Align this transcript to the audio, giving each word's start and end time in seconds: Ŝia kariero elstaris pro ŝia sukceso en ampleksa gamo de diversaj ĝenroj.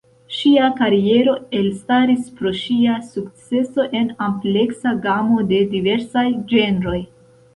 Ŝia 0.35 0.67
kariero 0.77 1.33
elstaris 1.57 2.31
pro 2.39 2.53
ŝia 2.61 2.95
sukceso 3.11 3.85
en 4.01 4.09
ampleksa 4.29 4.93
gamo 5.05 5.39
de 5.51 5.61
diversaj 5.75 6.27
ĝenroj. 6.53 6.97